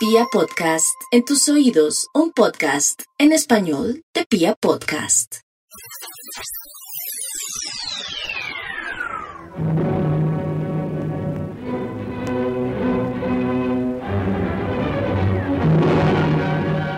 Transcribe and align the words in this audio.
Pia 0.00 0.24
Podcast, 0.32 0.96
en 1.12 1.26
tus 1.26 1.46
oídos, 1.50 2.06
un 2.14 2.32
podcast 2.32 3.02
en 3.18 3.32
español 3.32 4.02
de 4.14 4.24
Pia 4.24 4.54
Podcast. 4.58 5.40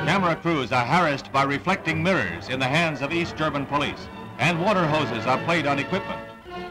Camera 0.07 0.37
crews 0.37 0.71
are 0.71 0.85
harassed 0.85 1.33
by 1.33 1.43
reflecting 1.43 2.05
mirrors 2.05 2.49
in 2.51 2.61
the 2.61 2.65
hands 2.65 3.03
of 3.03 3.13
East 3.13 3.37
German 3.37 3.67
police, 3.67 4.09
and 4.39 4.61
water 4.61 4.87
hoses 4.87 5.27
are 5.27 5.43
played 5.45 5.67
on 5.67 5.81
equipment. 5.81 6.21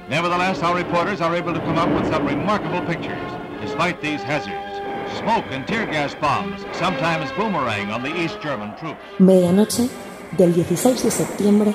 Nevertheless, 0.07 0.63
our 0.63 0.77
reporters 0.77 1.19
are 1.19 1.35
able 1.35 1.53
to 1.53 1.59
come 1.59 1.77
up 1.77 1.89
with 1.89 2.09
some 2.09 2.25
remarkable 2.25 2.79
pictures, 2.87 3.31
despite 3.59 4.01
these 4.01 4.23
hazards. 4.23 4.70
Smoke 5.19 5.53
and 5.53 5.65
tear 5.67 5.85
gas 5.85 6.15
bombs 6.21 6.61
sometimes 6.73 7.31
boomerang 7.37 7.91
on 7.91 8.01
the 8.01 8.09
East 8.09 8.41
German 8.41 8.75
troops. 8.77 8.99
Medianoche 9.19 9.89
del 10.37 10.53
16 10.53 11.03
de 11.03 11.11
septiembre 11.11 11.73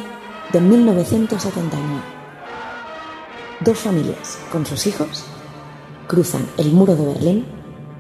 de 0.53 0.61
1979. 0.61 2.03
Dos 3.61 3.79
familias 3.79 4.39
con 4.51 4.65
sus 4.65 4.87
hijos 4.87 5.25
cruzan 6.07 6.47
el 6.57 6.73
muro 6.73 6.97
de 6.97 7.07
Berlín 7.07 7.47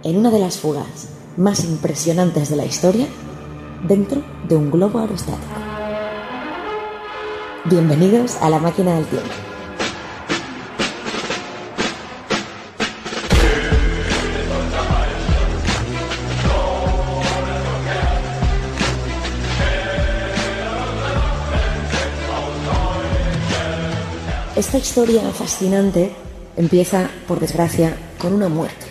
en 0.04 0.16
una 0.16 0.30
de 0.30 0.38
las 0.38 0.58
fugas 0.58 1.08
más 1.36 1.64
impresionantes 1.64 2.48
de 2.48 2.56
la 2.56 2.64
historia 2.64 3.06
dentro 3.86 4.22
de 4.48 4.56
un 4.56 4.70
globo 4.70 5.00
aerostático. 5.00 5.54
Bienvenidos 7.64 8.36
a 8.40 8.48
la 8.48 8.58
máquina 8.58 8.94
del 8.94 9.06
tiempo. 9.06 9.55
Esta 24.76 24.88
historia 24.88 25.22
fascinante 25.32 26.12
empieza, 26.54 27.08
por 27.26 27.40
desgracia, 27.40 27.96
con 28.18 28.34
una 28.34 28.50
muerte. 28.50 28.84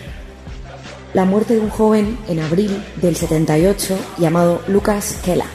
La 1.14 1.26
muerte 1.26 1.54
de 1.54 1.60
un 1.60 1.70
joven 1.70 2.18
en 2.28 2.40
abril 2.40 2.84
del 2.96 3.16
78 3.16 3.96
llamado 4.18 4.64
Lucas 4.68 5.20
Keller. 5.24 5.46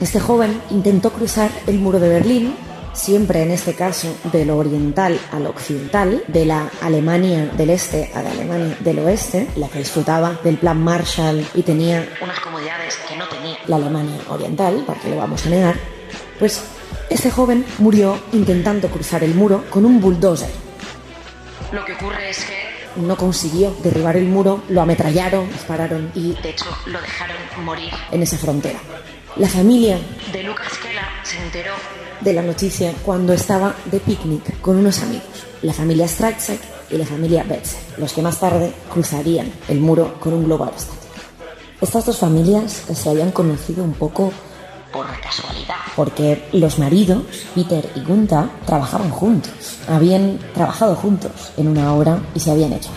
Este 0.00 0.20
joven 0.20 0.62
intentó 0.70 1.12
cruzar 1.12 1.50
el 1.66 1.78
muro 1.78 2.00
de 2.00 2.08
Berlín, 2.08 2.54
siempre 2.94 3.42
en 3.42 3.50
este 3.50 3.74
caso 3.74 4.08
de 4.32 4.46
lo 4.46 4.56
oriental 4.56 5.20
al 5.32 5.46
occidental, 5.48 6.24
de 6.26 6.46
la 6.46 6.70
Alemania 6.80 7.44
del 7.58 7.68
este 7.68 8.10
a 8.14 8.22
la 8.22 8.30
Alemania 8.30 8.78
del 8.80 9.00
oeste, 9.00 9.48
la 9.56 9.68
que 9.68 9.80
disfrutaba 9.80 10.40
del 10.42 10.56
plan 10.56 10.82
Marshall 10.82 11.46
y 11.54 11.60
tenía 11.60 12.08
unas 12.22 12.40
comodidades 12.40 12.96
que 13.06 13.16
no 13.18 13.28
tenía 13.28 13.58
la 13.66 13.76
Alemania 13.76 14.18
oriental, 14.30 14.82
porque 14.86 15.10
lo 15.10 15.16
vamos 15.16 15.44
a 15.44 15.50
negar, 15.50 15.76
pues 16.38 16.62
este 17.10 17.30
joven 17.30 17.66
murió 17.78 18.18
intentando 18.32 18.88
cruzar 18.88 19.24
el 19.24 19.34
muro 19.34 19.64
con 19.68 19.84
un 19.84 20.00
bulldozer. 20.00 20.48
Lo 21.72 21.84
que 21.84 21.92
ocurre 21.92 22.30
es 22.30 22.44
que 22.44 23.00
no 23.00 23.16
consiguió 23.16 23.74
derribar 23.82 24.16
el 24.16 24.26
muro, 24.26 24.62
lo 24.68 24.80
ametrallaron, 24.80 25.48
dispararon 25.48 26.10
y 26.14 26.34
de 26.40 26.50
hecho 26.50 26.66
lo 26.86 27.00
dejaron 27.00 27.36
morir 27.64 27.92
en 28.10 28.22
esa 28.22 28.38
frontera. 28.38 28.78
La 29.36 29.48
familia 29.48 29.98
de 30.32 30.42
Lucas 30.42 30.78
Keller 30.78 31.04
se 31.22 31.38
enteró 31.42 31.72
de 32.20 32.32
la 32.32 32.42
noticia 32.42 32.92
cuando 33.04 33.32
estaba 33.32 33.74
de 33.86 34.00
picnic 34.00 34.60
con 34.60 34.76
unos 34.76 35.00
amigos, 35.02 35.46
la 35.62 35.72
familia 35.72 36.08
Strachek 36.08 36.60
y 36.90 36.96
la 36.96 37.06
familia 37.06 37.44
Betzer, 37.44 37.80
los 37.98 38.12
que 38.12 38.22
más 38.22 38.38
tarde 38.38 38.72
cruzarían 38.92 39.52
el 39.68 39.80
muro 39.80 40.18
con 40.20 40.32
un 40.32 40.44
globo 40.44 40.64
aerostático. 40.64 41.00
Estas 41.80 42.06
dos 42.06 42.18
familias 42.18 42.82
se 42.92 43.08
habían 43.08 43.30
conocido 43.30 43.82
un 43.82 43.94
poco 43.94 44.32
por 44.92 45.06
casualidad. 45.20 45.76
Porque 45.96 46.48
los 46.52 46.78
maridos, 46.78 47.22
Peter 47.54 47.88
y 47.94 48.00
Gunther, 48.00 48.44
trabajaban 48.66 49.10
juntos. 49.10 49.78
Habían 49.88 50.38
trabajado 50.54 50.94
juntos 50.96 51.52
en 51.56 51.68
una 51.68 51.94
obra 51.94 52.20
y 52.34 52.40
se 52.40 52.50
habían 52.50 52.72
hecho. 52.72 52.90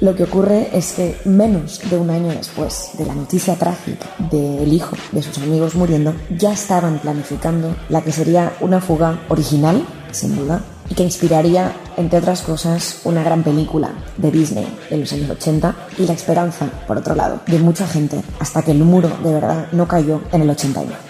Lo 0.00 0.14
que 0.14 0.24
ocurre 0.24 0.70
es 0.72 0.92
que 0.92 1.20
menos 1.24 1.80
de 1.90 1.98
un 1.98 2.10
año 2.10 2.28
después 2.28 2.90
de 2.96 3.04
la 3.04 3.14
noticia 3.14 3.56
trágica 3.56 4.06
del 4.30 4.72
hijo 4.72 4.96
de 5.10 5.22
sus 5.22 5.38
amigos 5.38 5.74
muriendo, 5.74 6.14
ya 6.30 6.52
estaban 6.52 7.00
planificando 7.00 7.74
la 7.88 8.02
que 8.02 8.12
sería 8.12 8.52
una 8.60 8.80
fuga 8.80 9.18
original, 9.28 9.84
sin 10.12 10.36
duda, 10.36 10.62
y 10.88 10.94
que 10.94 11.02
inspiraría, 11.02 11.74
entre 11.96 12.20
otras 12.20 12.42
cosas, 12.42 13.00
una 13.04 13.24
gran 13.24 13.42
película 13.42 13.90
de 14.16 14.30
Disney 14.30 14.66
en 14.90 15.00
los 15.00 15.12
años 15.12 15.30
80 15.30 15.74
y 15.98 16.06
la 16.06 16.12
esperanza, 16.12 16.66
por 16.86 16.96
otro 16.96 17.16
lado, 17.16 17.40
de 17.48 17.58
mucha 17.58 17.86
gente 17.86 18.22
hasta 18.38 18.62
que 18.62 18.70
el 18.70 18.84
muro 18.84 19.10
de 19.24 19.32
verdad 19.32 19.66
no 19.72 19.88
cayó 19.88 20.22
en 20.30 20.42
el 20.42 20.50
89. 20.50 21.07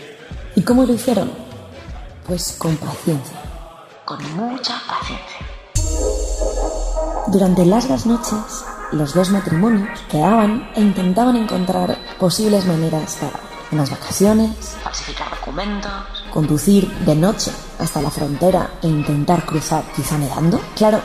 ¿Y 0.58 0.62
cómo 0.62 0.84
lo 0.84 0.92
hicieron? 0.92 1.30
Pues 2.26 2.56
con 2.58 2.76
paciencia, 2.78 3.38
con 4.04 4.18
mucha 4.34 4.74
paciencia. 4.88 5.38
Durante 7.28 7.64
largas 7.64 8.04
noches, 8.06 8.64
los 8.90 9.14
dos 9.14 9.30
matrimonios 9.30 9.88
quedaban 10.10 10.68
e 10.74 10.80
intentaban 10.80 11.36
encontrar 11.36 11.96
posibles 12.18 12.66
maneras 12.66 13.18
para 13.20 13.38
unas 13.70 13.88
vacaciones, 13.88 14.50
falsificar 14.82 15.30
documentos, 15.30 15.92
conducir 16.34 16.90
de 17.06 17.14
noche 17.14 17.52
hasta 17.78 18.02
la 18.02 18.10
frontera 18.10 18.68
e 18.82 18.88
intentar 18.88 19.46
cruzar 19.46 19.84
quizá 19.94 20.18
nedando. 20.18 20.60
Claro, 20.74 21.00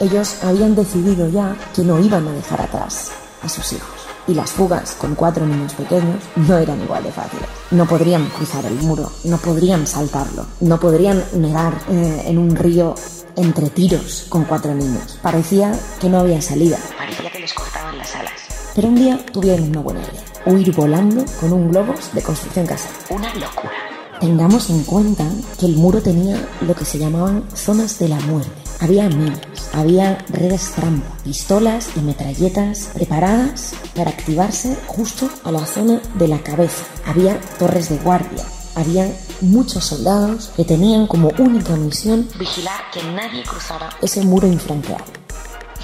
ellos 0.00 0.44
habían 0.44 0.74
decidido 0.74 1.30
ya 1.30 1.56
que 1.74 1.80
no 1.80 1.98
iban 1.98 2.28
a 2.28 2.32
dejar 2.32 2.60
atrás 2.60 3.10
a 3.42 3.48
sus 3.48 3.72
hijos 3.72 3.97
y 4.28 4.34
las 4.34 4.50
fugas 4.52 4.92
con 4.92 5.14
cuatro 5.14 5.44
niños 5.46 5.72
pequeños 5.72 6.22
no 6.36 6.56
eran 6.58 6.80
igual 6.80 7.02
de 7.02 7.10
fáciles. 7.10 7.48
No 7.70 7.86
podrían 7.86 8.26
cruzar 8.26 8.64
el 8.66 8.74
muro, 8.74 9.10
no 9.24 9.38
podrían 9.38 9.86
saltarlo, 9.86 10.46
no 10.60 10.78
podrían 10.78 11.24
nedar 11.34 11.74
eh, 11.88 12.24
en 12.26 12.38
un 12.38 12.54
río 12.54 12.94
entre 13.36 13.70
tiros 13.70 14.26
con 14.28 14.44
cuatro 14.44 14.74
niños. 14.74 15.18
Parecía 15.22 15.72
que 16.00 16.08
no 16.08 16.18
había 16.18 16.40
salida. 16.42 16.78
Parecía 16.96 17.30
que 17.30 17.40
les 17.40 17.54
cortaban 17.54 17.98
las 17.98 18.14
alas. 18.14 18.32
Pero 18.74 18.88
un 18.88 18.94
día 18.94 19.18
tuvieron 19.32 19.70
una 19.70 19.80
buena 19.80 20.00
idea. 20.00 20.22
Huir 20.46 20.72
volando 20.74 21.24
con 21.40 21.52
un 21.52 21.70
globo 21.70 21.94
de 22.12 22.22
construcción 22.22 22.66
casera. 22.66 22.94
Una 23.10 23.34
locura. 23.34 23.87
Tengamos 24.20 24.68
en 24.70 24.82
cuenta 24.82 25.24
que 25.60 25.66
el 25.66 25.76
muro 25.76 26.02
tenía 26.02 26.44
lo 26.62 26.74
que 26.74 26.84
se 26.84 26.98
llamaban 26.98 27.44
zonas 27.54 28.00
de 28.00 28.08
la 28.08 28.18
muerte. 28.20 28.50
Había 28.80 29.08
minas, 29.08 29.40
había 29.72 30.18
redes 30.28 30.72
trampa, 30.72 31.16
pistolas 31.22 31.90
y 31.96 32.00
metralletas 32.00 32.90
preparadas 32.94 33.74
para 33.94 34.10
activarse 34.10 34.76
justo 34.86 35.30
a 35.44 35.52
la 35.52 35.64
zona 35.64 36.00
de 36.14 36.26
la 36.26 36.42
cabeza. 36.42 36.84
Había 37.06 37.40
torres 37.60 37.90
de 37.90 37.98
guardia, 37.98 38.44
había 38.74 39.08
muchos 39.40 39.84
soldados 39.84 40.50
que 40.56 40.64
tenían 40.64 41.06
como 41.06 41.30
única 41.38 41.76
misión 41.76 42.28
vigilar 42.38 42.90
que 42.92 43.02
nadie 43.12 43.44
cruzara 43.44 43.90
ese 44.02 44.22
muro 44.22 44.48
infranqueable. 44.48 45.17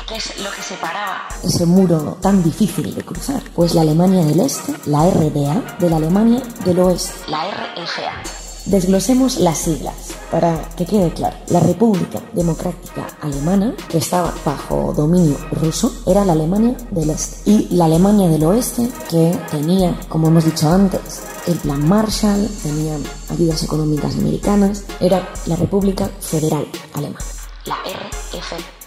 ¿Qué 0.06 0.16
es 0.16 0.38
lo 0.42 0.50
que 0.50 0.60
separaba 0.60 1.28
ese 1.42 1.64
muro 1.64 2.18
tan 2.20 2.42
difícil 2.42 2.94
de 2.94 3.02
cruzar? 3.02 3.42
Pues 3.54 3.74
la 3.74 3.80
Alemania 3.80 4.22
del 4.22 4.40
Este, 4.40 4.74
la 4.84 5.08
RDA, 5.08 5.76
de 5.78 5.88
la 5.88 5.96
Alemania 5.96 6.42
del 6.64 6.78
Oeste, 6.80 7.30
la 7.30 7.44
RFA. 7.48 8.22
Desglosemos 8.66 9.38
las 9.38 9.56
siglas 9.56 9.94
para 10.30 10.68
que 10.76 10.84
quede 10.84 11.10
claro. 11.14 11.36
La 11.48 11.60
República 11.60 12.20
Democrática 12.34 13.06
Alemana, 13.22 13.74
que 13.88 13.96
estaba 13.98 14.34
bajo 14.44 14.92
dominio 14.94 15.38
ruso, 15.52 15.94
era 16.06 16.22
la 16.26 16.32
Alemania 16.32 16.76
del 16.90 17.08
Este. 17.08 17.50
Y 17.50 17.74
la 17.74 17.86
Alemania 17.86 18.28
del 18.28 18.44
Oeste, 18.44 18.90
que 19.08 19.38
tenía, 19.50 19.98
como 20.10 20.28
hemos 20.28 20.44
dicho 20.44 20.68
antes, 20.68 21.22
el 21.46 21.56
plan 21.56 21.86
Marshall, 21.88 22.46
tenía 22.62 22.98
ayudas 23.30 23.62
económicas 23.62 24.14
americanas, 24.16 24.84
era 25.00 25.26
la 25.46 25.56
República 25.56 26.10
Federal 26.20 26.66
Alemana, 26.92 27.24
la 27.64 27.76
RFA. 27.76 28.83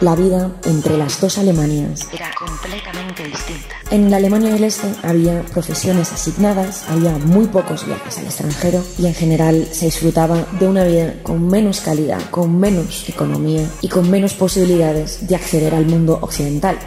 La 0.00 0.16
vida 0.16 0.50
entre 0.64 0.96
las 0.96 1.20
dos 1.20 1.36
Alemanias 1.36 2.08
era 2.10 2.30
completamente 2.34 3.22
distinta. 3.22 3.76
En 3.90 4.10
la 4.10 4.16
Alemania 4.16 4.50
del 4.50 4.64
Este 4.64 4.88
había 5.02 5.42
profesiones 5.42 6.10
asignadas, 6.10 6.88
había 6.88 7.12
muy 7.18 7.46
pocos 7.48 7.84
viajes 7.84 8.16
al 8.16 8.24
extranjero 8.24 8.82
y 8.98 9.08
en 9.08 9.14
general 9.14 9.68
se 9.70 9.84
disfrutaba 9.84 10.46
de 10.58 10.66
una 10.66 10.84
vida 10.84 11.16
con 11.22 11.46
menos 11.46 11.82
calidad, 11.82 12.18
con 12.30 12.58
menos 12.58 13.10
economía 13.10 13.68
y 13.82 13.88
con 13.90 14.10
menos 14.10 14.32
posibilidades 14.32 15.28
de 15.28 15.36
acceder 15.36 15.74
al 15.74 15.84
mundo 15.84 16.18
occidental. 16.22 16.78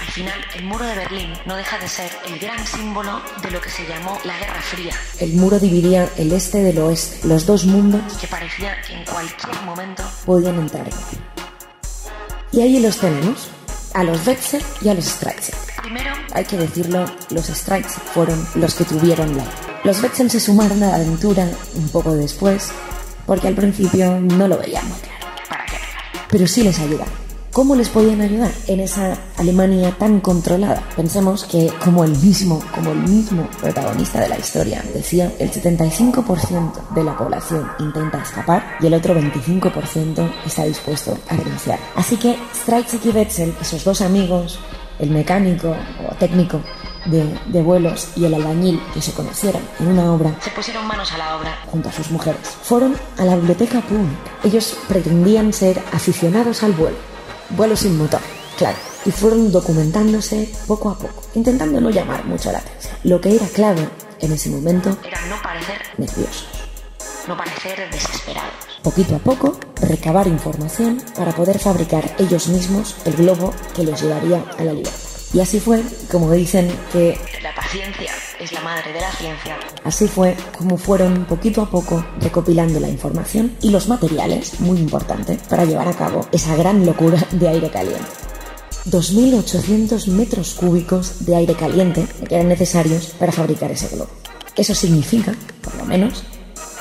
Al 0.00 0.12
final, 0.12 0.40
el 0.56 0.64
muro 0.64 0.84
de 0.84 0.94
Berlín 0.94 1.32
no 1.46 1.56
deja 1.56 1.76
de 1.80 1.88
ser 1.88 2.10
el 2.28 2.38
gran 2.38 2.64
símbolo 2.64 3.20
de 3.42 3.50
lo 3.50 3.60
que 3.60 3.68
se 3.68 3.84
llamó 3.88 4.16
la 4.22 4.38
Guerra 4.38 4.62
Fría. 4.62 4.94
El 5.18 5.32
muro 5.32 5.58
dividía 5.58 6.08
el 6.18 6.30
este 6.30 6.58
del 6.62 6.78
oeste, 6.78 7.26
los 7.26 7.46
dos 7.46 7.64
mundos 7.64 8.00
que 8.20 8.28
parecía 8.28 8.80
que 8.86 8.92
en 8.92 9.04
cualquier 9.04 9.60
momento 9.64 10.04
podían 10.24 10.60
entrar. 10.60 10.86
Y 12.54 12.60
ahí 12.60 12.78
los 12.78 12.98
tenemos, 12.98 13.48
a 13.94 14.04
los 14.04 14.24
Wetzel 14.24 14.62
y 14.80 14.88
a 14.88 14.94
los 14.94 15.06
Streitzer. 15.06 15.56
Primero, 15.82 16.12
hay 16.32 16.44
que 16.44 16.56
decirlo, 16.56 17.04
los 17.30 17.46
Streitzer 17.46 18.00
fueron 18.14 18.46
los 18.54 18.76
que 18.76 18.84
tuvieron 18.84 19.36
la... 19.36 19.44
Los 19.82 20.00
Wetzel 20.00 20.30
se 20.30 20.38
sumaron 20.38 20.80
a 20.84 20.90
la 20.90 20.94
aventura 20.94 21.48
un 21.74 21.88
poco 21.88 22.14
después, 22.14 22.70
porque 23.26 23.48
al 23.48 23.56
principio 23.56 24.20
no 24.20 24.46
lo 24.46 24.56
veían 24.56 24.88
muy 24.88 25.00
claro. 25.00 25.36
¿Para 25.48 25.66
qué? 25.66 25.78
Pero 26.30 26.46
sí 26.46 26.62
les 26.62 26.78
ayudaron. 26.78 27.23
¿Cómo 27.54 27.76
les 27.76 27.88
podían 27.88 28.20
ayudar 28.20 28.50
en 28.66 28.80
esa 28.80 29.16
Alemania 29.36 29.96
tan 29.96 30.18
controlada? 30.18 30.82
Pensemos 30.96 31.44
que 31.44 31.72
como 31.84 32.02
el 32.02 32.10
mismo, 32.10 32.60
como 32.74 32.90
el 32.90 32.98
mismo 32.98 33.48
protagonista 33.60 34.18
de 34.18 34.28
la 34.28 34.40
historia 34.40 34.84
decía, 34.92 35.32
el 35.38 35.52
75% 35.52 36.88
de 36.96 37.04
la 37.04 37.16
población 37.16 37.70
intenta 37.78 38.20
escapar 38.20 38.76
y 38.80 38.86
el 38.88 38.94
otro 38.94 39.14
25% 39.14 40.32
está 40.44 40.64
dispuesto 40.64 41.16
a 41.28 41.36
renunciar. 41.36 41.78
Así 41.94 42.16
que 42.16 42.36
Streitzik 42.56 43.06
y 43.06 43.10
Wetzel, 43.10 43.54
esos 43.60 43.84
dos 43.84 44.00
amigos, 44.00 44.58
el 44.98 45.10
mecánico 45.10 45.76
o 46.10 46.14
técnico 46.16 46.60
de, 47.06 47.38
de, 47.52 47.62
vuelos 47.62 48.08
y 48.16 48.24
el 48.24 48.34
albañil 48.34 48.82
que 48.92 49.00
se 49.00 49.12
conocieron 49.12 49.62
en 49.78 49.86
una 49.86 50.12
obra, 50.12 50.34
se 50.40 50.50
pusieron 50.50 50.88
manos 50.88 51.12
a 51.12 51.18
la 51.18 51.36
obra 51.36 51.56
junto 51.70 51.88
a 51.88 51.92
sus 51.92 52.10
mujeres. 52.10 52.40
Fueron 52.62 52.96
a 53.16 53.24
la 53.24 53.36
biblioteca 53.36 53.80
pública. 53.80 54.18
Ellos 54.42 54.76
pretendían 54.88 55.52
ser 55.52 55.80
aficionados 55.92 56.64
al 56.64 56.72
vuelo 56.72 57.13
vuelo 57.56 57.76
sin 57.76 57.96
motor, 57.96 58.20
claro, 58.56 58.76
y 59.04 59.10
fueron 59.10 59.50
documentándose 59.52 60.50
poco 60.66 60.90
a 60.90 60.98
poco, 60.98 61.22
intentando 61.34 61.80
no 61.80 61.90
llamar 61.90 62.24
mucho 62.24 62.50
la 62.52 62.58
atención. 62.58 62.94
Lo 63.04 63.20
que 63.20 63.34
era 63.34 63.46
clave 63.46 63.88
en 64.20 64.32
ese 64.32 64.50
momento 64.50 64.96
era 65.04 65.20
no 65.26 65.40
parecer 65.42 65.80
nerviosos, 65.98 66.46
no 67.28 67.36
parecer 67.36 67.90
desesperados. 67.90 68.52
Poquito 68.82 69.16
a 69.16 69.18
poco, 69.18 69.58
recabar 69.80 70.26
información 70.26 71.02
para 71.16 71.32
poder 71.32 71.58
fabricar 71.58 72.14
ellos 72.18 72.48
mismos 72.48 72.96
el 73.04 73.14
globo 73.14 73.52
que 73.74 73.84
los 73.84 74.00
llevaría 74.00 74.44
a 74.58 74.64
la 74.64 74.72
libertad. 74.72 75.00
Y 75.32 75.40
así 75.40 75.58
fue 75.58 75.82
como 76.10 76.30
dicen 76.30 76.70
que 76.92 77.18
la 77.42 77.54
paciencia 77.54 78.12
es 78.44 78.52
la 78.52 78.60
madre 78.60 78.92
de 78.92 79.00
la 79.00 79.10
ciencia. 79.12 79.58
Así 79.84 80.06
fue 80.06 80.36
como 80.56 80.76
fueron 80.76 81.24
poquito 81.24 81.62
a 81.62 81.70
poco 81.70 82.04
recopilando 82.20 82.78
la 82.78 82.88
información 82.88 83.56
y 83.62 83.70
los 83.70 83.88
materiales, 83.88 84.60
muy 84.60 84.78
importante, 84.78 85.38
para 85.48 85.64
llevar 85.64 85.88
a 85.88 85.94
cabo 85.94 86.26
esa 86.30 86.54
gran 86.54 86.84
locura 86.84 87.18
de 87.32 87.48
aire 87.48 87.70
caliente. 87.70 88.04
2.800 88.86 90.08
metros 90.08 90.54
cúbicos 90.54 91.24
de 91.24 91.36
aire 91.36 91.54
caliente 91.54 92.06
que 92.28 92.34
eran 92.34 92.48
necesarios 92.48 93.14
para 93.18 93.32
fabricar 93.32 93.70
ese 93.70 93.88
globo. 93.88 94.10
Eso 94.56 94.74
significa, 94.74 95.34
por 95.62 95.74
lo 95.76 95.86
menos, 95.86 96.22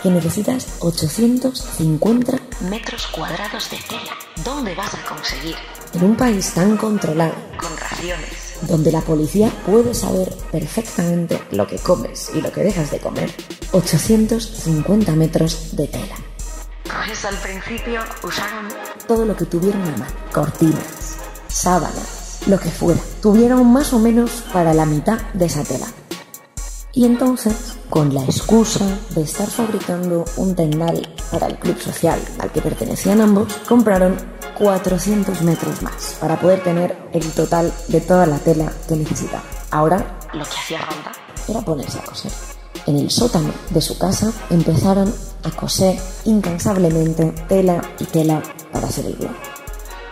que 0.01 0.09
necesitas 0.09 0.68
850 0.80 2.39
metros 2.69 3.07
cuadrados 3.07 3.71
de 3.71 3.77
tela. 3.77 4.12
¿Dónde 4.44 4.75
vas 4.75 4.94
a 4.94 5.06
conseguir? 5.06 5.56
En 5.94 6.04
un 6.04 6.18
país 6.18 6.54
tan 6.54 6.75
controlado, 6.75 7.36
con 7.57 7.75
raciones, 7.77 8.52
donde 8.68 8.92
la 8.92 9.01
policía 9.01 9.51
puede 9.65 9.94
saber 9.94 10.33
perfectamente 10.51 11.39
lo 11.51 11.68
que 11.68 11.77
comes 11.77 12.31
y 12.33 12.42
lo 12.42 12.51
que 12.51 12.63
dejas 12.63 12.92
de 12.92 13.00
comer, 13.00 13.31
850 13.71 15.12
metros 15.13 15.75
de 15.75 15.88
tela. 15.88 16.15
Pues 16.83 17.25
al 17.25 17.36
principio 17.38 18.01
usaron 18.24 18.68
todo 19.07 19.25
lo 19.25 19.36
que 19.36 19.45
tuvieron 19.45 19.81
a 19.81 19.92
mano, 19.92 20.06
cortinas, 20.31 21.18
sábanas, 21.48 22.39
lo 22.48 22.60
que 22.60 22.69
fuera. 22.69 23.00
Tuvieron 23.21 23.71
más 23.71 23.94
o 23.94 24.00
menos 24.00 24.44
para 24.51 24.74
la 24.74 24.86
mitad 24.86 25.19
de 25.33 25.45
esa 25.45 25.63
tela. 25.63 25.88
Y 26.95 27.06
entonces, 27.06 27.77
con 27.89 28.13
la 28.13 28.24
excusa 28.24 28.86
de 29.16 29.24
estar 29.24 29.48
fabricando 29.48 30.25
un 30.38 30.56
tendal 30.56 31.07
para 31.31 31.48
el 31.48 31.57
club 31.57 31.80
social 31.80 32.19
al 32.38 32.51
que 32.51 32.62
pertenecían 32.62 33.19
ambos, 33.21 33.51
compraron 33.68 34.16
400 34.57 35.41
metros 35.41 35.81
más 35.81 36.17
para 36.19 36.39
poder 36.39 36.63
tener 36.63 36.97
el 37.13 37.29
total 37.31 37.73
de 37.88 38.01
toda 38.01 38.25
la 38.25 38.38
tela 38.38 38.71
que 38.88 38.95
necesitaba. 38.95 39.44
Ahora, 39.71 40.19
lo 40.33 40.44
que 40.44 40.51
hacía 40.51 40.79
falta 40.79 41.11
era 41.47 41.61
ponerse 41.61 42.00
a 42.00 42.03
coser. 42.03 42.31
En 42.85 42.97
el 42.97 43.09
sótano 43.09 43.53
de 43.69 43.81
su 43.81 43.97
casa 43.97 44.31
empezaron 44.50 45.13
a 45.44 45.51
coser 45.51 45.97
incansablemente 46.25 47.31
tela 47.47 47.81
y 48.00 48.05
tela 48.05 48.41
para 48.71 48.88
hacer 48.88 49.05
el 49.05 49.15
globo. 49.15 49.35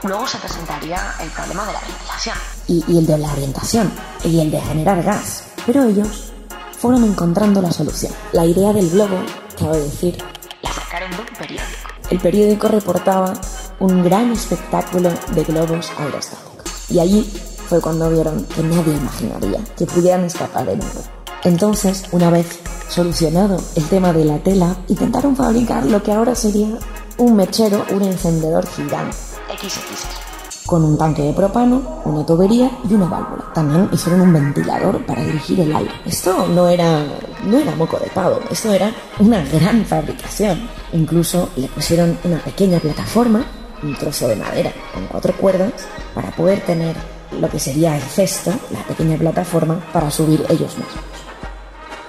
Luego 0.04 0.28
se 0.28 0.38
presentaría 0.40 1.00
el 1.22 1.30
problema 1.30 1.66
de 1.66 1.74
la 1.74 1.80
ventilación. 1.80 2.36
Y, 2.68 2.84
y 2.88 2.98
el 2.98 3.06
de 3.06 3.18
la 3.18 3.32
orientación, 3.32 3.92
y 4.24 4.40
el 4.40 4.50
de 4.50 4.60
generar 4.62 5.04
gas. 5.04 5.44
Pero 5.66 5.84
ellos 5.84 6.32
fueron 6.80 7.04
encontrando 7.04 7.62
la 7.62 7.72
solución. 7.72 8.12
La 8.32 8.46
idea 8.46 8.74
del 8.74 8.90
globo, 8.90 9.18
cabe 9.60 9.80
decir, 9.80 10.18
la 10.64 10.72
sacaron 10.72 11.12
de 11.12 11.18
un 11.18 11.26
periódico. 11.38 11.90
El 12.10 12.20
periódico 12.20 12.68
reportaba 12.68 13.34
un 13.82 14.04
gran 14.04 14.32
espectáculo 14.32 15.10
de 15.34 15.44
globos 15.44 15.92
aerostáticos. 15.98 16.90
Y 16.90 17.00
allí 17.00 17.24
fue 17.68 17.82
cuando 17.82 18.10
vieron 18.12 18.46
que 18.46 18.62
nadie 18.62 18.96
imaginaría 18.96 19.60
que 19.76 19.86
pudieran 19.86 20.24
escapar 20.24 20.68
de 20.68 20.78
nuevo. 20.78 21.02
Entonces, 21.44 22.04
una 22.12 22.30
vez 22.30 22.60
solucionado 22.90 23.58
el 23.76 23.86
tema 23.86 24.14
de 24.14 24.26
la 24.26 24.38
tela, 24.38 24.76
intentaron 24.88 25.36
fabricar 25.36 25.86
lo 25.86 26.04
que 26.04 26.12
ahora 26.12 26.36
sería 26.36 26.78
un 27.18 27.36
mechero, 27.36 27.84
un 27.92 28.04
encendedor 28.04 28.68
gigante. 28.68 29.18
XXL. 29.60 30.68
Con 30.68 30.86
un 30.86 30.98
tanque 30.98 31.24
de 31.24 31.34
propano, 31.34 32.02
una 32.06 32.24
tubería 32.24 32.70
y 32.88 32.94
una 32.94 33.08
válvula. 33.08 33.52
También 33.54 33.90
hicieron 33.92 34.22
un 34.22 34.32
ventilador 34.32 35.04
para 35.08 35.24
dirigir 35.24 35.60
el 35.60 35.76
aire. 35.76 35.92
Esto 36.06 36.48
no 36.48 36.68
era, 36.70 37.04
no 37.46 37.58
era 37.58 37.76
moco 37.76 37.98
de 37.98 38.08
pavo, 38.12 38.40
esto 38.50 38.72
era 38.72 38.94
una 39.20 39.44
gran 39.44 39.84
fabricación. 39.86 40.70
Incluso 40.94 41.50
le 41.56 41.68
pusieron 41.68 42.18
una 42.24 42.38
pequeña 42.38 42.80
plataforma 42.80 43.44
un 43.84 43.96
trozo 43.96 44.28
de 44.28 44.36
madera 44.36 44.72
con 44.94 45.08
cuatro 45.08 45.34
cuerdas 45.36 45.74
para 46.14 46.32
poder 46.32 46.62
tener 46.62 46.96
lo 47.40 47.50
que 47.50 47.60
sería 47.60 47.96
el 47.96 48.02
cesto, 48.02 48.52
la 48.72 48.84
pequeña 48.84 49.18
plataforma, 49.18 49.86
para 49.94 50.12
subir 50.12 50.46
ellos 50.50 50.78
mismos. 50.78 51.06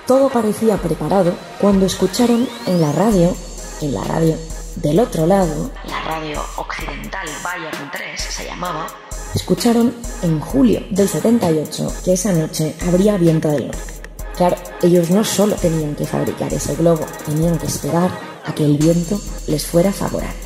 Todo 0.07 0.29
parecía 0.29 0.77
preparado 0.77 1.35
cuando 1.61 1.87
escucharon 1.87 2.49
en 2.67 2.81
la 2.81 2.93
radio, 2.93 3.35
en 3.81 3.95
la 3.95 4.03
radio 4.05 4.37
del 4.77 5.01
otro 5.01 5.27
lado, 5.27 5.71
la 5.85 6.03
radio 6.03 6.41
occidental 6.57 7.29
Bayern 7.45 7.91
3 7.93 8.21
se 8.21 8.47
llamaba, 8.47 8.87
escucharon 9.35 9.95
en 10.23 10.41
julio 10.41 10.81
del 10.91 11.09
78 11.09 11.93
que 12.05 12.15
esa 12.15 12.33
noche 12.33 12.75
habría 12.87 13.19
viento 13.19 13.49
del 13.49 13.67
norte. 13.67 13.93
Claro, 14.37 14.57
ellos 14.81 15.11
no 15.11 15.25
solo 15.25 15.57
tenían 15.57 15.95
que 15.95 16.07
fabricar 16.07 16.53
ese 16.55 16.75
globo, 16.75 17.05
tenían 17.27 17.59
que 17.59 17.67
esperar 17.67 18.11
a 18.47 18.55
que 18.55 18.65
el 18.65 18.79
viento 18.79 19.21
les 19.47 19.67
fuera 19.67 19.93
favorable. 19.93 20.42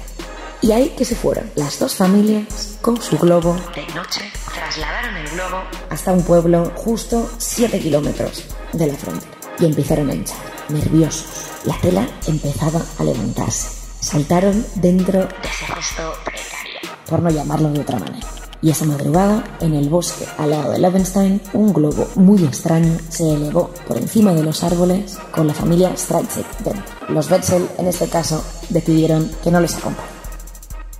Y 0.62 0.72
ahí 0.72 0.90
que 0.96 1.04
se 1.04 1.14
fueron 1.14 1.50
las 1.54 1.78
dos 1.78 1.94
familias 1.94 2.78
con 2.80 3.00
su 3.00 3.18
globo. 3.18 3.56
De 3.74 3.86
noche 3.94 4.22
trasladaron 4.54 5.16
el 5.16 5.28
globo 5.28 5.62
hasta 5.90 6.12
un 6.12 6.22
pueblo 6.22 6.72
justo 6.76 7.30
7 7.38 7.78
kilómetros 7.78 8.44
de 8.72 8.86
la 8.86 8.94
frontera. 8.94 9.32
Y 9.58 9.66
empezaron 9.66 10.10
a 10.10 10.14
hinchar, 10.14 10.36
nerviosos. 10.68 11.26
La 11.64 11.78
tela 11.80 12.06
empezaba 12.26 12.80
a 12.98 13.04
levantarse. 13.04 13.68
Saltaron 14.00 14.66
dentro 14.76 15.20
de 15.20 15.48
ese 15.48 15.66
gesto 15.66 16.12
precario. 16.24 16.80
Por 17.08 17.22
no 17.22 17.30
llamarlo 17.30 17.70
de 17.70 17.80
otra 17.80 17.98
manera. 17.98 18.26
Y 18.62 18.70
esa 18.70 18.84
madrugada, 18.84 19.44
en 19.60 19.74
el 19.74 19.88
bosque 19.88 20.26
al 20.38 20.50
lado 20.50 20.72
de 20.72 20.78
Levenstein, 20.78 21.40
un 21.52 21.72
globo 21.72 22.08
muy 22.16 22.42
extraño 22.42 22.96
se 23.08 23.30
elevó 23.30 23.70
por 23.86 23.96
encima 23.98 24.32
de 24.32 24.42
los 24.42 24.64
árboles 24.64 25.18
con 25.30 25.46
la 25.46 25.54
familia 25.54 25.96
Straitzek 25.96 26.58
dentro. 26.58 26.82
Los 27.08 27.30
Wetzel, 27.30 27.68
en 27.78 27.86
este 27.86 28.08
caso, 28.08 28.42
decidieron 28.70 29.30
que 29.42 29.50
no 29.50 29.60
les 29.60 29.76
acompañaran. 29.76 30.15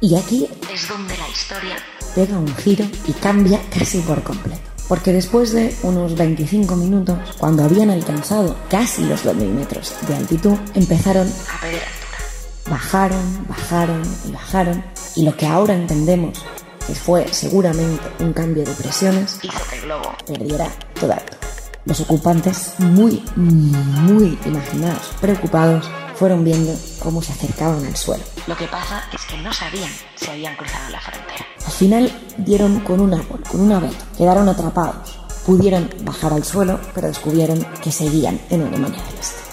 Y 0.07 0.15
aquí 0.15 0.49
es 0.73 0.89
donde 0.89 1.19
la 1.19 1.29
historia 1.29 1.77
pega 2.15 2.39
un 2.39 2.55
giro 2.59 2.85
y 3.09 3.13
cambia 3.15 3.61
casi 3.77 3.99
por 4.03 4.23
completo. 4.23 4.63
Porque 4.87 5.13
después 5.13 5.51
de 5.51 5.75
unos 5.83 6.15
25 6.15 6.77
minutos, 6.77 7.19
cuando 7.39 7.65
habían 7.65 7.91
alcanzado 7.91 8.57
casi 8.71 9.05
los 9.05 9.25
2.000 9.25 9.35
metros 9.49 9.97
de 10.07 10.15
altitud, 10.15 10.55
empezaron 10.75 11.27
a 11.27 11.61
perder 11.61 11.83
altura. 11.83 12.71
Bajaron, 12.71 13.49
bajaron 13.49 14.03
y 14.29 14.31
bajaron. 14.31 14.85
Y 15.17 15.25
lo 15.25 15.37
que 15.37 15.47
ahora 15.47 15.75
entendemos 15.75 16.41
que 16.87 16.95
fue 16.95 17.27
seguramente 17.33 18.05
un 18.21 18.33
cambio 18.33 18.65
de 18.65 18.75
presiones, 18.75 19.41
hizo 19.43 19.59
que 19.69 19.75
el 19.75 19.83
globo 19.83 20.15
perdiera 20.25 20.71
toda 21.01 21.17
altura. 21.17 21.41
Los 21.85 22.01
ocupantes, 22.03 22.75
muy, 22.79 23.25
muy 23.35 24.39
imaginados, 24.45 25.03
preocupados, 25.21 25.91
fueron 26.17 26.45
viendo 26.45 26.75
cómo 26.99 27.23
se 27.23 27.33
acercaban 27.33 27.85
al 27.85 27.97
suelo. 27.97 28.25
Lo 28.47 28.57
que 28.57 28.67
pasa 28.67 29.05
es 29.13 29.25
que 29.27 29.37
no 29.39 29.53
sabían 29.53 29.91
si 30.17 30.31
habían 30.31 30.57
cruzado 30.57 30.91
la 30.91 31.01
frontera. 31.01 31.47
Al 31.65 31.73
final 31.73 32.13
dieron 32.39 32.81
con 32.81 33.01
un 33.01 33.15
árbol, 33.15 33.43
con 33.51 33.61
un 33.61 33.73
abeto. 33.73 34.05
Quedaron 34.17 34.49
atrapados. 34.49 35.19
Pudieron 35.45 35.89
bajar 36.03 36.33
al 36.33 36.45
suelo, 36.45 36.81
pero 36.95 37.09
descubrieron 37.09 37.65
que 37.83 37.93
seguían 37.93 38.41
en 38.51 38.63
Alemania 38.63 39.03
del 39.03 39.19
Este. 39.19 39.46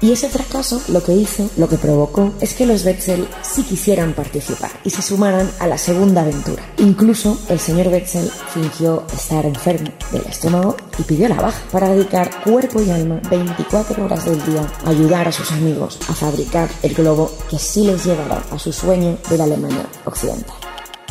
Y 0.00 0.12
ese 0.12 0.28
fracaso 0.28 0.80
lo 0.88 1.02
que 1.02 1.12
hizo, 1.12 1.48
lo 1.56 1.68
que 1.68 1.76
provocó, 1.76 2.32
es 2.40 2.54
que 2.54 2.66
los 2.66 2.84
Wetzel 2.84 3.28
sí 3.42 3.64
quisieran 3.64 4.14
participar 4.14 4.70
y 4.84 4.90
se 4.90 5.02
sumaran 5.02 5.50
a 5.58 5.66
la 5.66 5.78
segunda 5.78 6.22
aventura. 6.22 6.62
Incluso 6.78 7.38
el 7.48 7.58
señor 7.58 7.88
Wetzel 7.88 8.30
fingió 8.54 9.04
estar 9.12 9.44
enfermo 9.44 9.90
del 10.12 10.22
estómago 10.26 10.76
y 10.98 11.02
pidió 11.02 11.28
la 11.28 11.40
baja 11.40 11.60
para 11.72 11.88
dedicar 11.88 12.42
cuerpo 12.44 12.80
y 12.80 12.90
alma 12.90 13.20
24 13.28 14.04
horas 14.04 14.24
del 14.24 14.44
día 14.46 14.66
a 14.84 14.90
ayudar 14.90 15.28
a 15.28 15.32
sus 15.32 15.50
amigos 15.52 15.98
a 16.08 16.14
fabricar 16.14 16.68
el 16.82 16.94
globo 16.94 17.30
que 17.50 17.58
sí 17.58 17.84
les 17.84 18.04
llevará 18.04 18.42
a 18.50 18.58
su 18.58 18.72
sueño 18.72 19.18
de 19.28 19.38
la 19.38 19.44
Alemania 19.44 19.86
occidental. 20.04 20.67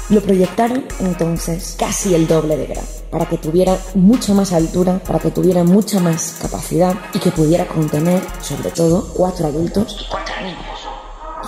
Lo 0.10 0.22
proyectaron 0.22 0.86
entonces 1.02 1.76
casi 1.78 2.16
el 2.16 2.28
doble 2.28 2.56
de 2.56 2.68
grado, 2.68 2.88
para 3.12 3.26
que 3.26 3.38
tuviera 3.38 3.78
mucha 3.94 4.34
más 4.34 4.54
altura, 4.54 5.00
para 5.06 5.20
que 5.20 5.32
tuviera 5.32 5.66
mucha 5.66 6.00
más 6.00 6.38
capacidad 6.42 6.96
y 7.14 7.20
que 7.20 7.30
pudiera 7.30 7.68
contener, 7.68 8.24
sobre 8.42 8.72
todo, 8.72 9.06
cuatro 9.14 9.48
adultos 9.48 9.98
y 10.00 10.10
cuatro 10.10 10.34
niños. 10.42 10.58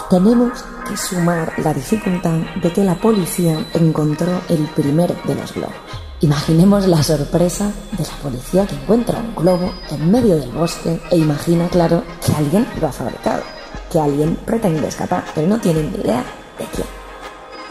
tenemos 0.10 0.62
que 0.86 0.98
sumar 0.98 1.54
la 1.60 1.74
dificultad 1.74 2.40
de 2.62 2.74
que 2.74 2.84
la 2.84 2.96
policía 2.96 3.66
encontró 3.76 4.42
el 4.50 4.68
primero 4.76 5.16
de 5.24 5.36
los 5.36 5.54
globos. 5.54 5.76
Imaginemos 6.20 6.86
la 6.86 7.02
sorpresa 7.02 7.72
de 7.94 8.04
la 8.04 8.22
policía 8.22 8.68
que 8.68 8.76
encuentra 8.76 9.20
un 9.20 9.36
globo 9.36 9.72
en 9.90 10.12
medio 10.12 10.36
del 10.36 10.52
bosque 10.52 11.00
e 11.12 11.18
imagina, 11.18 11.70
claro, 11.70 12.04
que 12.26 12.34
alguien 12.34 12.68
lo 12.82 12.88
ha 12.88 12.92
fabricado, 12.92 13.44
que 13.90 14.02
alguien 14.02 14.36
pretende 14.46 14.86
escapar, 14.86 15.24
pero 15.34 15.48
no 15.48 15.62
tienen 15.62 15.94
ni 15.94 16.00
idea 16.00 16.26
de 16.58 16.66
quién. 16.76 16.99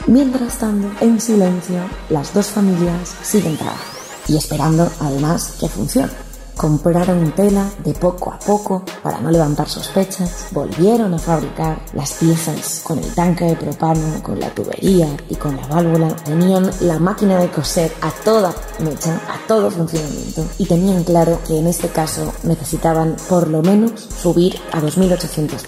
Mientras 0.07 0.59
tanto, 0.59 0.91
en 1.01 1.21
silencio, 1.21 1.81
las 2.09 2.33
dos 2.33 2.47
familias 2.47 3.15
siguen 3.23 3.57
trabajando 3.57 3.99
y 4.29 4.37
esperando 4.37 4.91
además 5.01 5.55
que 5.59 5.69
funcione. 5.69 6.13
Compraron 6.57 7.31
tela 7.37 7.71
de 7.85 7.95
poco 7.95 8.33
a 8.33 8.39
poco 8.41 8.83
para 9.01 9.21
no 9.21 9.31
levantar 9.31 9.69
sospechas, 9.69 10.49
volvieron 10.51 11.15
a 11.15 11.19
fabricar 11.19 11.81
las 11.93 12.15
piezas 12.15 12.81
con 12.83 12.99
el 12.99 13.15
tanque 13.15 13.45
de 13.45 13.55
propano, 13.55 14.21
con 14.25 14.41
la 14.41 14.53
tubería 14.53 15.07
y 15.29 15.37
con 15.37 15.57
la 15.57 15.65
válvula. 15.69 16.09
Tenían 16.17 16.69
la 16.81 16.99
máquina 16.99 17.39
de 17.39 17.49
coser 17.49 17.93
a 18.01 18.11
toda 18.11 18.53
mecha, 18.81 19.15
a 19.29 19.47
todo 19.47 19.71
funcionamiento 19.71 20.45
y 20.59 20.67
tenían 20.67 21.05
claro 21.05 21.39
que 21.47 21.59
en 21.61 21.69
este 21.69 21.89
caso 21.91 22.33
necesitaban 22.43 23.15
por 23.29 23.47
lo 23.47 23.63
menos 23.63 23.93
subir 24.21 24.59
a 24.73 24.81
2.800 24.81 25.43
metros. 25.43 25.65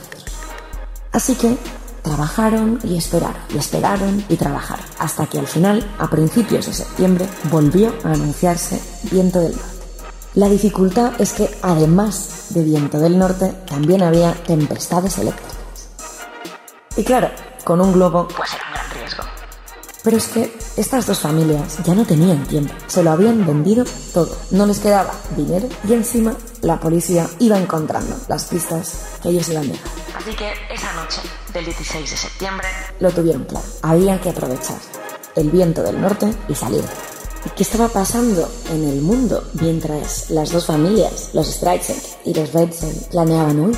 Así 1.13 1.37
que 1.37 1.57
trabajaron 2.02 2.78
y 2.85 2.97
esperaron, 2.97 3.42
y 3.54 3.59
esperaron 3.59 4.25
y 4.28 4.37
trabajaron, 4.37 4.85
hasta 4.99 5.26
que 5.26 5.38
al 5.38 5.47
final, 5.47 5.88
a 5.99 6.09
principios 6.09 6.66
de 6.66 6.73
septiembre, 6.73 7.26
volvió 7.50 7.95
a 8.04 8.12
anunciarse 8.12 8.80
viento 9.11 9.40
del 9.40 9.52
norte. 9.52 9.71
La 10.35 10.49
dificultad 10.49 11.21
es 11.21 11.33
que 11.33 11.50
además 11.62 12.47
de 12.50 12.62
viento 12.62 12.99
del 12.99 13.19
norte, 13.19 13.52
también 13.66 14.02
había 14.02 14.33
tempestades 14.33 15.19
eléctricas. 15.19 15.57
Y 16.97 17.04
claro, 17.04 17.30
con 17.64 17.80
un 17.80 17.92
globo 17.92 18.28
Pues 18.37 18.50
era 18.54 18.64
un 18.66 18.75
gran 18.75 18.90
riesgo. 18.90 19.25
pero 20.02 20.16
es 20.16 20.28
que 20.28 20.60
estas 20.77 21.07
dos 21.07 21.19
familias 21.21 21.79
ya 21.85 21.95
no 21.95 22.05
tenían 22.05 22.47
tiempo, 22.47 22.73
se 22.87 23.03
lo 23.03 23.11
habían 23.11 23.47
vendido 23.47 23.85
todo, 24.15 24.37
no 24.50 24.67
les 24.67 24.79
quedaba 24.79 25.12
dinero 25.37 25.69
y 25.89 25.93
encima 25.93 26.35
la 26.62 26.79
policía 26.79 27.29
iba 27.39 27.59
encontrando 27.59 28.17
las 28.29 28.45
pistas 28.45 28.95
que 29.23 29.31
ellos 29.31 29.49
iban 29.49 29.69
dejando. 29.71 29.91
Así 30.17 30.33
que 30.35 30.53
esa 30.73 30.93
noche 30.95 31.21
del 31.53 31.65
16 31.65 32.11
de 32.11 32.17
septiembre, 32.17 32.69
Lo 33.00 33.11
tuvieron 33.11 33.45
claro, 33.45 33.67
había 33.83 34.21
que 34.21 34.31
aprovechar 34.31 34.79
el 35.37 35.50
viento 35.50 35.83
del 35.83 36.00
norte 36.00 36.33
y 36.49 36.55
salir. 36.55 36.85
¿Y 37.47 37.50
qué 37.50 37.62
estaba 37.62 37.89
pasando 37.89 38.50
en 38.71 38.85
el 38.87 39.00
mundo 39.00 39.43
mientras 39.55 40.29
las 40.31 40.50
dos 40.53 40.67
familias, 40.67 41.31
los 41.33 41.47
Streisand 41.47 42.03
y 42.27 42.35
los 42.35 42.53
Betzel, 42.53 42.95
planeaban 43.11 43.59
huir? 43.61 43.77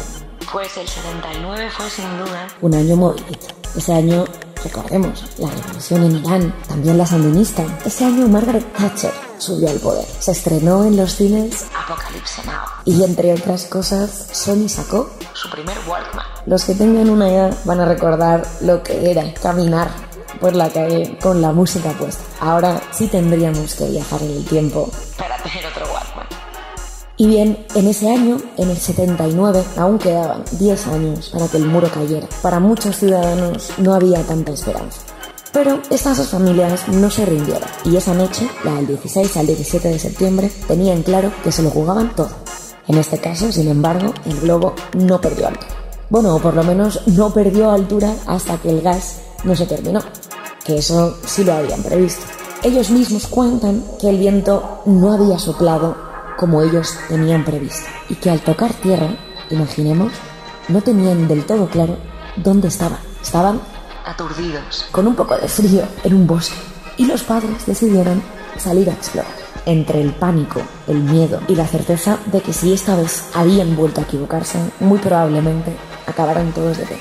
pues 0.53 0.77
el 0.77 0.87
79 0.87 1.71
fue 1.71 1.89
sin 1.89 2.19
duda 2.19 2.47
Un 2.61 2.75
año 2.75 2.97
movidito. 2.97 3.47
Ese 3.75 3.95
año, 3.95 4.25
recordemos, 4.65 5.25
la 5.39 5.51
revolución 5.51 6.05
en 6.05 6.17
Irán, 6.25 6.55
también 6.69 6.99
la 6.99 7.07
sandinista. 7.07 7.65
Ese 7.85 8.05
año 8.05 8.29
Margaret 8.29 8.65
Thatcher 8.77 9.13
subió 9.39 9.71
al 9.71 9.79
poder. 9.79 10.05
Se 10.21 10.33
estrenó 10.33 10.85
en 10.85 10.97
los 10.97 11.15
cines 11.17 11.67
Apocalipse 11.75 12.43
Now, 12.45 12.65
y 12.85 13.03
entre 13.03 13.33
otras 13.33 13.67
cosas, 13.67 14.29
Sony 14.33 14.69
sacó. 14.69 15.11
su 15.35 15.51
primer 15.51 15.77
Walkman. 15.87 16.27
Los 16.47 16.65
que 16.65 16.75
tengan 16.75 17.11
una 17.11 17.29
edad 17.29 17.57
van 17.65 17.81
a 17.81 17.85
recordar 17.85 18.47
lo 18.61 18.83
que 18.83 19.11
era 19.11 19.33
caminar 19.35 19.91
por 20.41 20.55
la 20.55 20.71
calle 20.71 21.19
con 21.23 21.41
la 21.41 21.53
música 21.53 21.91
puesta. 21.91 22.25
Ahora 22.41 22.81
sí 22.91 23.07
tendríamos 23.07 23.75
que 23.75 23.89
viajar 23.89 24.23
en 24.23 24.31
el 24.31 24.45
tiempo 24.45 24.91
para 25.17 25.37
tener 25.37 25.67
otro. 25.67 25.92
Y 27.23 27.29
bien, 27.29 27.57
en 27.77 27.87
ese 27.87 28.11
año, 28.11 28.37
en 28.57 28.69
el 28.69 28.77
79, 28.77 29.63
aún 29.77 29.97
quedaban 29.97 30.43
10 30.59 30.87
años 30.89 31.31
para 31.33 31.47
que 31.47 31.57
el 31.57 31.67
muro 31.67 31.89
cayera. 31.89 32.27
Para 32.43 32.59
muchos 32.59 32.97
ciudadanos 32.97 33.71
no 33.79 33.95
había 33.95 34.25
tanta 34.25 34.51
esperanza. 34.51 35.03
Pero 35.53 35.81
estas 35.89 36.19
dos 36.19 36.31
familias 36.31 36.89
no 36.89 37.09
se 37.11 37.25
rindieron 37.25 37.69
y 37.85 37.95
esa 37.95 38.13
noche, 38.13 38.51
la 38.65 38.75
del 38.75 38.89
16 38.89 39.37
al 39.37 39.47
17 39.47 39.89
de 39.89 39.99
septiembre, 40.01 40.51
tenían 40.67 41.05
claro 41.05 41.31
que 41.45 41.53
se 41.53 41.63
lo 41.63 41.71
jugaban 41.71 42.13
todo. 42.17 42.31
En 42.89 42.99
este 42.99 43.19
caso, 43.19 43.53
sin 43.53 43.69
embargo, 43.69 44.13
el 44.25 44.41
globo 44.41 44.75
no 44.99 45.21
perdió 45.21 45.47
altura. 45.47 45.77
Bueno, 46.11 46.35
o 46.35 46.41
por 46.41 46.55
lo 46.55 46.65
menos 46.65 47.07
no 47.07 47.33
perdió 47.33 47.71
altura 47.71 48.13
hasta 48.27 48.57
que 48.57 48.71
el 48.71 48.83
gas 48.83 49.21
no 49.45 49.55
se 49.55 49.67
terminó, 49.67 50.01
que 50.65 50.79
eso 50.79 51.17
sí 51.25 51.45
lo 51.45 51.53
habían 51.53 51.85
previsto. 51.85 52.25
Ellos 52.65 52.91
mismos 52.91 53.29
cuentan 53.29 53.85
que 54.01 54.09
el 54.09 54.19
viento 54.19 54.81
no 54.87 55.13
había 55.13 55.39
soplado 55.39 56.11
como 56.37 56.63
ellos 56.63 56.97
tenían 57.09 57.45
previsto 57.45 57.89
y 58.09 58.15
que 58.17 58.31
al 58.31 58.41
tocar 58.41 58.73
tierra, 58.75 59.09
imaginemos, 59.51 60.13
no 60.69 60.81
tenían 60.81 61.29
del 61.29 61.45
todo 61.45 61.69
claro 61.69 61.97
dónde 62.37 62.69
estaban. 62.69 62.99
Estaban 63.23 63.61
Aturdidos. 64.05 64.87
con 64.91 65.07
un 65.07 65.15
poco 65.15 65.37
de 65.37 65.49
frío 65.49 65.83
en 66.05 66.15
un 66.15 66.27
bosque 66.27 66.57
y 66.97 67.07
los 67.07 67.23
padres 67.23 67.67
decidieron 67.67 68.23
salir 68.59 68.91
a 68.91 68.95
explorar. 68.95 69.33
Entre 69.65 70.01
el 70.01 70.13
pánico, 70.13 70.61
el 70.89 70.99
miedo 70.99 71.41
y 71.47 71.55
la 71.55 71.67
certeza 71.67 72.19
de 72.27 72.41
que 72.41 72.53
si 72.53 72.73
esta 72.73 72.97
vez 72.97 73.25
habían 73.33 73.77
vuelto 73.77 74.01
a 74.01 74.05
equivocarse, 74.05 74.59
muy 74.81 74.99
probablemente 74.99 75.77
acabaran 76.07 76.53
todos 76.53 76.79
de 76.79 76.87
pie. 76.87 76.99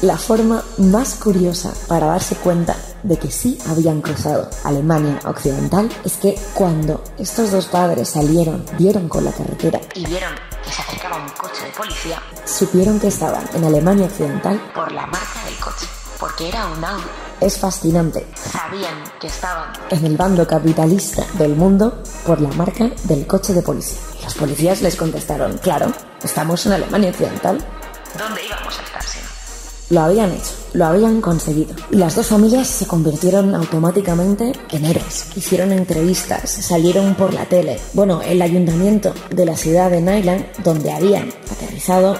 La 0.00 0.16
forma 0.16 0.62
más 0.78 1.16
curiosa 1.16 1.74
para 1.86 2.06
darse 2.06 2.36
cuenta 2.36 2.76
de 3.02 3.16
que 3.16 3.30
sí 3.30 3.58
habían 3.68 4.00
cruzado 4.00 4.48
Alemania 4.64 5.18
Occidental 5.24 5.88
es 6.04 6.14
que 6.14 6.38
cuando 6.54 7.02
estos 7.18 7.50
dos 7.50 7.66
padres 7.66 8.08
salieron, 8.08 8.64
vieron 8.78 9.08
con 9.08 9.24
la 9.24 9.32
carretera, 9.32 9.80
Y 9.94 10.06
vieron 10.06 10.34
que 10.64 10.70
se 10.70 10.82
acercaba 10.82 11.16
un 11.16 11.28
coche 11.30 11.64
de 11.64 11.70
policía 11.70 12.22
supieron 12.44 12.98
que 12.98 13.08
estaban 13.08 13.44
en 13.54 13.64
Alemania 13.64 14.06
Occidental, 14.06 14.60
por 14.74 14.90
la 14.92 15.06
marca 15.06 15.44
del 15.44 15.56
coche. 15.56 15.86
Porque 16.18 16.48
era 16.48 16.66
un 16.66 16.84
Audi. 16.84 17.04
es 17.40 17.58
fascinante. 17.58 18.26
Sabían 18.34 19.04
que 19.20 19.28
estaban 19.28 19.72
en 19.90 20.04
el 20.04 20.16
bando 20.16 20.46
capitalista 20.46 21.24
del 21.34 21.54
mundo 21.54 22.02
por 22.26 22.40
la 22.40 22.50
marca 22.50 22.90
del 23.04 23.26
coche 23.26 23.52
de 23.52 23.62
policía. 23.62 24.00
Los 24.24 24.34
policías 24.34 24.82
les 24.82 24.96
contestaron, 24.96 25.58
claro, 25.58 25.92
estamos 26.22 26.66
en 26.66 26.72
Alemania 26.72 27.10
Occidental. 27.10 27.64
¿Dónde 28.18 28.44
íbamos 28.44 28.78
a 28.78 28.82
estar? 28.82 29.02
Lo 29.90 30.00
habían 30.00 30.32
hecho, 30.32 30.52
lo 30.74 30.84
habían 30.86 31.20
conseguido. 31.22 31.74
Y 31.90 31.96
las 31.96 32.14
dos 32.14 32.26
familias 32.26 32.68
se 32.68 32.86
convirtieron 32.86 33.54
automáticamente 33.54 34.52
en 34.70 34.84
héroes. 34.84 35.26
Hicieron 35.34 35.72
entrevistas, 35.72 36.50
salieron 36.50 37.14
por 37.14 37.32
la 37.32 37.46
tele. 37.46 37.80
Bueno, 37.94 38.20
el 38.20 38.42
ayuntamiento 38.42 39.14
de 39.30 39.46
la 39.46 39.56
ciudad 39.56 39.90
de 39.90 40.02
Nyland, 40.02 40.44
donde 40.62 40.92
habían 40.92 41.30
aterrizado, 41.50 42.18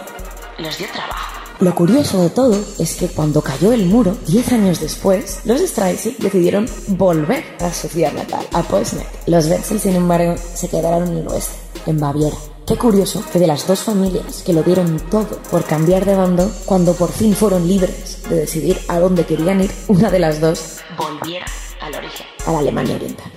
Les 0.59 0.79
dio 0.79 0.87
trabajo. 0.93 1.41
lo 1.61 1.75
curioso 1.75 2.23
de 2.23 2.31
todo 2.31 2.59
es 2.79 2.95
que 2.97 3.09
cuando 3.09 3.43
cayó 3.43 3.73
el 3.73 3.85
muro, 3.85 4.17
10 4.27 4.53
años 4.53 4.81
después, 4.81 5.41
los 5.45 5.61
Streisand 5.61 6.17
decidieron 6.19 6.67
volver 6.89 7.45
a 7.61 7.71
su 7.73 7.89
ciudad 7.89 8.13
natal, 8.15 8.47
a 8.53 8.63
Poznań. 8.63 9.05
Los 9.27 9.47
Wetzel, 9.47 9.79
sin 9.79 9.95
embargo, 9.95 10.37
se 10.55 10.69
quedaron 10.69 11.07
en 11.09 11.19
el 11.19 11.29
oeste, 11.29 11.53
en 11.87 12.01
Baviera. 12.01 12.37
Qué 12.69 12.77
curioso 12.77 13.25
que 13.33 13.39
de 13.39 13.47
las 13.47 13.67
dos 13.67 13.81
familias 13.81 14.43
que 14.45 14.53
lo 14.53 14.63
dieron 14.63 15.01
todo 15.11 15.39
por 15.51 15.65
cambiar 15.65 16.05
de 16.05 16.15
bando, 16.15 16.53
cuando 16.67 16.93
por 16.93 17.11
fin 17.11 17.35
fueron 17.35 17.67
libres 17.67 18.19
de 18.29 18.41
decidir 18.41 18.79
a 18.89 18.99
dónde 18.99 19.25
querían 19.25 19.63
ir, 19.63 19.71
una 19.89 20.11
de 20.11 20.19
las 20.19 20.39
dos 20.39 20.81
Volviera 20.99 21.47
al 21.81 21.95
origen. 21.95 22.27
a 22.45 22.53
la 22.53 22.59
Alemania 22.59 22.97
Oriental. 22.97 23.33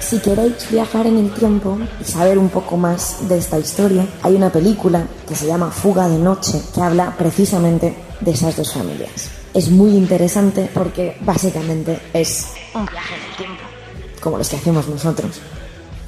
Si 0.00 0.18
queréis 0.18 0.70
viajar 0.70 1.06
en 1.06 1.16
el 1.16 1.32
tiempo 1.32 1.78
y 1.98 2.04
saber 2.04 2.36
un 2.36 2.50
poco 2.50 2.76
más 2.76 3.26
de 3.26 3.38
esta 3.38 3.58
historia, 3.58 4.06
hay 4.22 4.34
una 4.34 4.52
película 4.52 5.06
que 5.26 5.34
se 5.34 5.46
llama 5.46 5.70
Fuga 5.70 6.10
de 6.10 6.18
Noche 6.18 6.60
que 6.74 6.82
habla 6.82 7.16
precisamente 7.16 7.96
de 8.20 8.30
esas 8.30 8.54
dos 8.54 8.70
familias. 8.74 9.41
Es 9.54 9.70
muy 9.70 9.90
interesante 9.90 10.68
porque 10.72 11.16
básicamente 11.20 12.00
es 12.14 12.54
Un 12.74 12.86
viaje 12.86 13.14
en 13.14 13.30
el 13.30 13.36
tiempo. 13.36 13.62
como 14.20 14.38
los 14.38 14.48
que 14.48 14.56
hacemos 14.56 14.88
nosotros. 14.88 15.40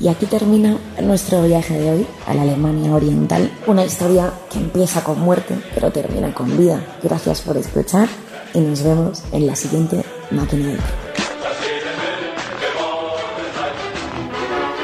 Y 0.00 0.08
aquí 0.08 0.26
termina 0.26 0.76
nuestro 1.02 1.42
viaje 1.42 1.78
de 1.78 1.90
hoy 1.90 2.06
a 2.26 2.34
la 2.34 2.42
Alemania 2.42 2.92
Oriental, 2.94 3.50
una 3.66 3.84
historia 3.84 4.32
que 4.50 4.58
empieza 4.58 5.04
con 5.04 5.20
muerte 5.20 5.56
pero 5.74 5.90
termina 5.92 6.32
con 6.34 6.56
vida. 6.56 6.82
Gracias 7.02 7.42
por 7.42 7.56
escuchar 7.56 8.08
y 8.54 8.60
nos 8.60 8.82
vemos 8.82 9.22
en 9.32 9.46
la 9.46 9.54
siguiente 9.56 10.02
máquina 10.30 10.64
tiempo. 10.66 10.82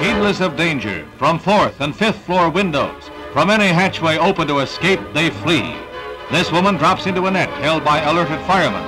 Heedless 0.01 0.41
of 0.41 0.57
danger, 0.57 1.05
from 1.19 1.39
fourth 1.39 1.81
and 1.81 1.95
fifth 1.95 2.25
floor 2.25 2.49
windows, 2.51 3.11
from 3.35 3.51
any 3.51 3.69
hatchway 3.69 4.17
open 4.19 4.47
to 4.49 4.61
escape, 4.61 5.01
they 5.13 5.31
flee. 5.31 5.75
This 6.31 6.53
woman 6.53 6.77
drops 6.77 7.07
into 7.07 7.27
a 7.27 7.31
net 7.31 7.49
held 7.61 7.85
by 7.85 8.01
alerted 8.03 8.41
firemen. 8.47 8.85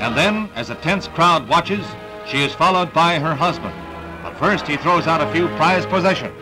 And 0.00 0.16
then, 0.16 0.50
as 0.56 0.70
a 0.70 0.74
tense 0.74 1.06
crowd 1.06 1.48
watches, 1.48 1.86
she 2.26 2.42
is 2.42 2.52
followed 2.52 2.92
by 2.92 3.20
her 3.20 3.32
husband. 3.32 3.74
But 4.24 4.36
first, 4.38 4.66
he 4.66 4.76
throws 4.76 5.06
out 5.06 5.20
a 5.20 5.32
few 5.32 5.46
prized 5.56 5.88
possessions. 5.88 6.34